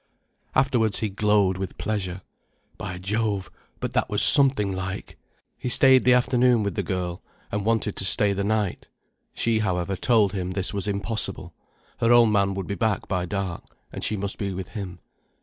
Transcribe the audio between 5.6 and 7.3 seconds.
[stayed the afternoon with the girl,